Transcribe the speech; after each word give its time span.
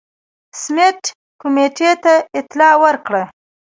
سمیت 0.61 1.01
کمېټې 1.41 1.91
ته 2.03 2.13
اطلاع 2.39 2.73
ورکړه. 2.83 3.23